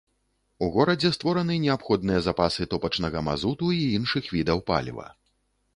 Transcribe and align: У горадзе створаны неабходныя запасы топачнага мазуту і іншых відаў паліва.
У 0.67 0.69
горадзе 0.77 1.11
створаны 1.17 1.57
неабходныя 1.65 2.23
запасы 2.29 2.69
топачнага 2.73 3.25
мазуту 3.29 3.65
і 3.83 3.87
іншых 4.01 4.23
відаў 4.39 4.65
паліва. 4.73 5.07